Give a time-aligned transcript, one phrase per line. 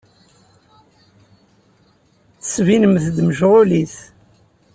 [2.37, 3.95] Ttettbinemt-d mecɣulit.